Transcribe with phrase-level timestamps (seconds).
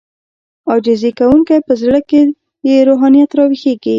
[0.69, 2.21] عاجزي کوونکی په زړه کې
[2.67, 3.89] يې روحانيت راويښېږي.